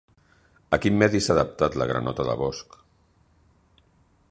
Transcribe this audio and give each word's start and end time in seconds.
A 0.77 0.79
quin 0.85 0.95
medi 1.01 1.21
s'ha 1.25 1.35
adaptat 1.35 1.77
la 1.81 1.87
granota 1.91 2.27
de 2.31 2.35
bosc? 2.41 2.81